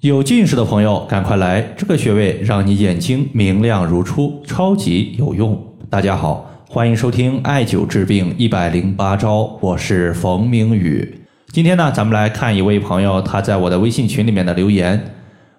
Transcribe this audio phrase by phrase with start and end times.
[0.00, 1.60] 有近视的朋友，赶快来！
[1.76, 5.62] 这个穴位让你眼睛明亮如初，超级有用。
[5.90, 11.20] 大家好，欢迎收听艾灸治病一百零八招，我是冯明宇。
[11.52, 15.12] 今天呢，咱们来看一位朋友他在我的微信群里面的留言。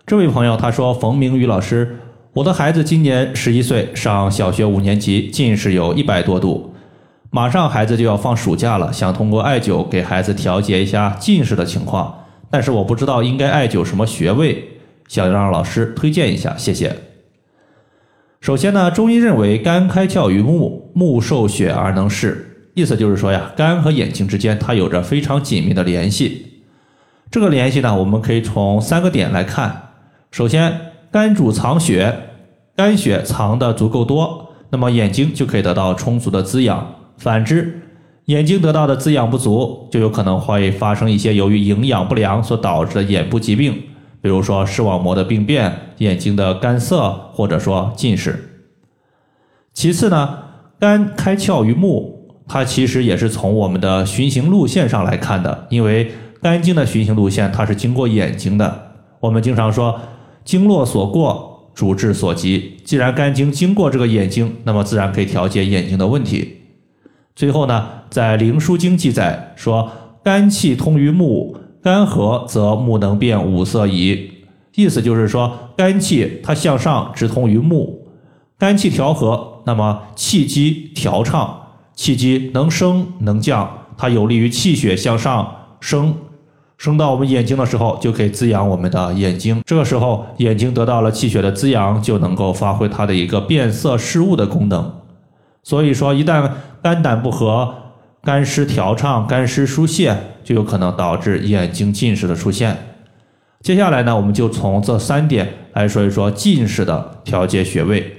[0.07, 1.97] 这位朋友他说：“冯明宇老师，
[2.33, 6.73] 我的孩子今年十一岁，上小学五年级，近视有一百多度，
[7.29, 12.15] 马上孩子就要放暑假了，想通过艾灸给孩子调节一下近视的情况。”
[12.51, 14.67] 但是我不知道应该艾灸什么穴位，
[15.07, 16.95] 想让老师推荐一下，谢谢。
[18.41, 26.47] 首先呢，中医认为肝开窍于目，目受血而能视，意思就是说呀，肝和眼睛之间它有着非常紧密的联系。
[27.29, 29.89] 这个联系呢，我们可以从三个点来看。
[30.31, 32.13] 首先，肝主藏血，
[32.75, 36.95] 肝血藏的足够多，那么眼睛就可以得到充足的滋养。
[37.17, 37.81] 反之，
[38.25, 43.73] 眼睛得到的滋养不足，就有可能会发生一些由于营养不良所导致的眼部疾病，
[44.21, 48.63] 比如说视网膜的病变、眼睛的干涩，或者说近视。
[49.73, 50.37] 其次呢，
[50.79, 56.11] 肝开窍于目，它其实也是从我们的循行路线上来看的，因为
[56.41, 58.91] 肝经的循行路线它是经过眼睛的。
[59.19, 59.99] 我们经常说，
[60.45, 62.77] 经络所过，主治所及。
[62.83, 66.60] 既然肝经经过这个眼睛，那么自然可以调节眼睛的问题。
[67.35, 69.89] 最后呢，在《灵枢经》记载说，
[70.23, 74.31] 肝气通于目，肝和则目能辨五色矣。
[74.75, 78.07] 意思就是说，肝气它向上直通于目，
[78.57, 81.61] 肝气调和，那么气机调畅，
[81.95, 86.13] 气机能升能降，它有利于气血向上升，
[86.77, 89.61] 升到我们眼睛的时候，就可以滋养我们的眼睛。
[89.65, 95.00] 这个时候，眼睛得到了气血的滋养，就能够发挥它的一个变色视物的功能。
[95.63, 96.49] 所以说，一旦
[96.81, 97.75] 肝胆不和、
[98.23, 102.77] 肝湿调畅、肝湿疏泄，就有可能导致眼睛近视的出现。
[103.61, 108.17] 接下来呢，我们就从这三点来说一说近视的调节穴位。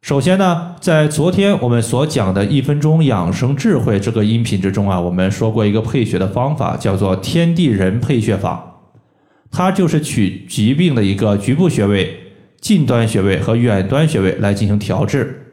[0.00, 8.80] 首先呢，在昨天我们所讲的一分钟养生智慧这个音频之中啊，我们说过一个配穴的方法，叫做天地人配穴法，
[9.50, 12.18] 它就是取疾病的一个局部穴位、
[12.60, 15.45] 近端穴位和远端穴位来进行调治。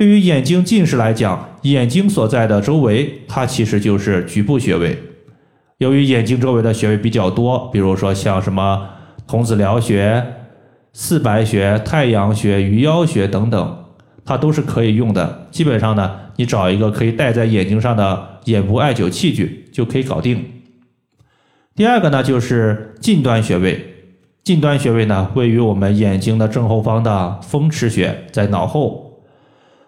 [0.00, 4.98] 对于眼睛近视来讲，眼睛所在的周围，它其实就是局部穴位。
[5.76, 8.88] 由于眼睛周围的穴位比较多，比如说像什么
[9.26, 10.24] 童子髎穴、
[10.94, 13.84] 四白穴、太阳穴、鱼腰穴等等，
[14.24, 15.46] 它都是可以用的。
[15.50, 20.42] 基本上呢，你找一个可以戴在眼睛上的眼部艾灸器具就可以搞定。
[21.76, 23.84] 第二个呢，就是近端穴位。
[24.42, 29.09] 近端穴位呢，位于我们眼睛的正后方的风池穴，在脑后。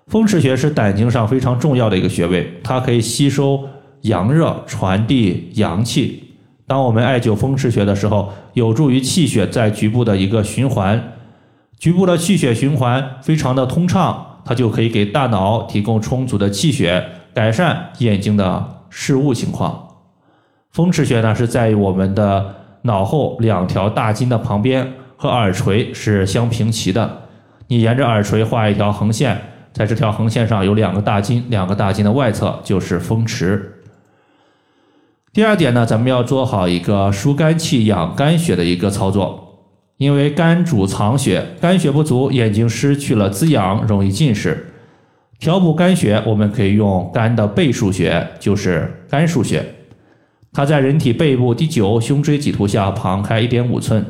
[0.08, 3.68] 风池穴是胆经上非常重要的一个穴位，它可以吸收
[4.02, 6.24] 阳热，传递阳气。
[6.66, 11.12] 当我们艾灸风池穴的时候，有助于气血在局部的一个循环，
[11.78, 19.88] 局部的气血循环非常的通畅，它就可以给大脑提供充足的气血，改善眼睛的视物情况。
[20.72, 27.22] 风池穴呢是在于我们的脑后两条大筋的旁边，和耳垂是相平齐的。
[27.68, 29.40] 你沿着耳垂画一条横线。
[29.72, 33.80] 在这条横线上有两个大筋，两个大筋的外侧就是风池。
[35.32, 39.64] 第二点呢，咱们要做好一个疏肝气、养肝血的一个操作，
[39.96, 44.66] 因为肝主藏血，肝血不足，眼睛失去了滋养，容易近视。
[45.38, 49.64] 调补肝血，我们可以用肝的背腧穴，就是肝腧穴，
[50.52, 54.04] 它在人体背部第九胸椎棘突下旁开一点五寸。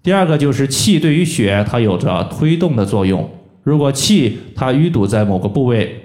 [0.00, 3.28] 第二个就是气对于血，它有着推动的作用。
[3.62, 6.00] 如果气它淤堵在某个部位，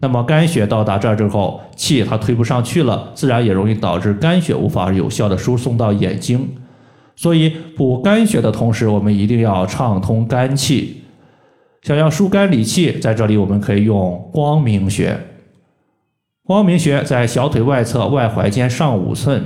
[0.00, 6.48] 那么肝血到达这儿之后，气它推不上去了，自然也容易导致肝血无法有效的输送到眼睛。
[7.16, 11.02] 所以补肝血的同时，我们一定要畅通肝气。
[11.82, 15.18] 想要疏肝理气，在这里我们可以用光明穴。
[16.44, 19.42] 光明穴在小腿外侧外踝尖上五寸。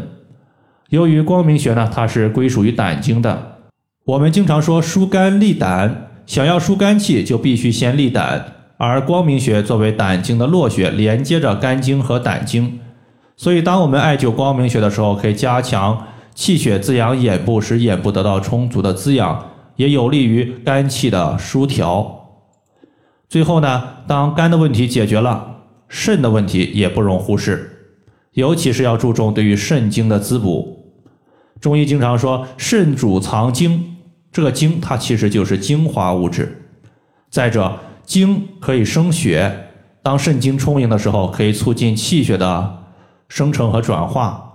[0.90, 3.56] 由于光明穴呢，它是归属于胆经的，
[4.04, 6.11] 我们经常说疏肝利胆。
[6.32, 12.80] 想要疏肝气，就必须先利胆，而光明穴作为胆经的络穴，连接着肝经和胆经，
[13.36, 19.44] 所以当我们艾灸光明穴的时候，可以加强气血滋养眼部，使眼部得到充足的滋养，
[19.76, 22.30] 也有利于肝气的疏调。
[23.28, 25.56] 最后呢，当肝的问题解决了，
[25.86, 27.90] 肾的问题也不容忽视，
[28.32, 30.78] 尤其是要注重对于肾经的滋补。
[31.60, 33.91] 中医经常说，肾主藏精。
[34.32, 36.62] 这个精它其实就是精华物质。
[37.30, 39.68] 再者，精可以生血，
[40.02, 42.82] 当肾精充盈的时候，可以促进气血的
[43.28, 44.54] 生成和转化。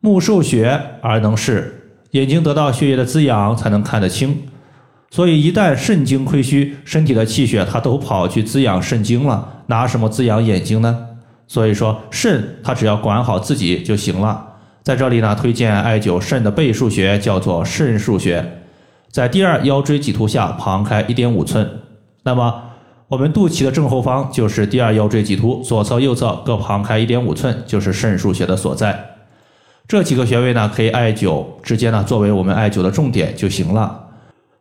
[0.00, 4.42] 目受血而能视，眼睛得到血液的滋养才能看得清。
[5.10, 11.06] 所以一旦肾精亏虚，身体的气血它都跑去滋养肾精了，拿什么滋养眼睛呢？
[11.46, 14.54] 所以说肾它只要管好自己就行了。
[14.82, 18.61] 在这里呢，推荐艾灸肾的背腧穴，叫做肾腧穴，
[19.12, 21.68] 在第二腰椎棘突下旁开一点五寸。
[22.22, 22.62] 那么
[23.08, 29.10] 我们肚脐的正后方就是第二腰椎棘突，左侧、右侧各旁开一点五寸，就是肾腧穴的所在。
[29.86, 34.06] 这几个穴位呢，可以艾灸，直接呢作为我们艾灸的重点就行了。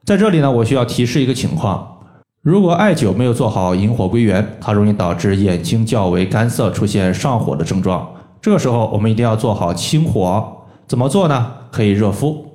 [0.04, 2.00] 在这里呢，我需要提示一个情况：
[2.42, 8.06] 如果艾灸没有做好引火归元，它容易导致眼睛较为干涩，出现上火的症状。
[8.42, 10.58] 这个时候，我们一定要做好清火。
[10.88, 11.54] 怎么做呢？
[11.72, 12.51] 可以热敷。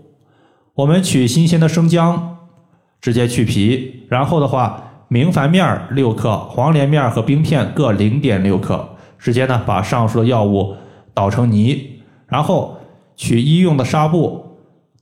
[0.76, 2.36] 我们取新鲜的生姜，
[3.00, 4.84] 直接去皮，然后的话。
[5.08, 8.88] 明矾面儿六克，黄连面儿和冰片各零点六克。
[9.20, 10.74] 直接呢把上述的药物
[11.14, 12.76] 捣成泥，然后
[13.14, 14.44] 取医用的纱布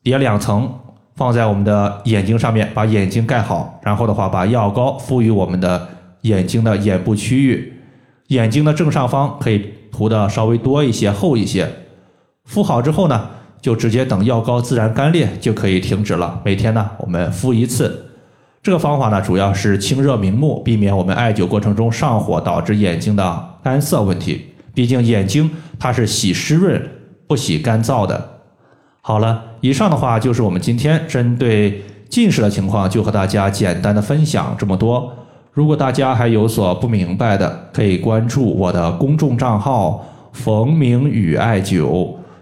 [0.02, 0.70] 叠两层，
[1.16, 3.80] 放在我们的眼睛上面，把眼睛盖好。
[3.82, 5.88] 然后的话，把药膏敷于我们的
[6.20, 7.72] 眼睛的眼部区域，
[8.26, 11.66] 眼睛的正上方可以涂的稍微多一些、厚一些。
[12.44, 13.30] 敷好之后呢，
[13.64, 16.38] 就直接等药膏自然干裂就可以停止了。
[16.44, 18.10] 每天呢，我们敷一次。
[18.62, 24.50] 这个方法呢，主要是清热明目，避免我们艾灸过程中上火导致眼睛的干涩问题。
[24.74, 26.78] 毕竟眼睛它是喜湿润，
[27.26, 28.32] 不喜干燥的。
[29.00, 35.10] 好了，以上的话就是我们今天针对近视的情况，就和大家简单的分享这么多。
[35.52, 42.14] 如果大家还有所不明白的，可以关注我的公众账号“冯明宇艾灸”，